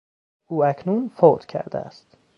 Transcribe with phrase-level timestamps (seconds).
[0.47, 2.17] او اکنون فوت کرده است.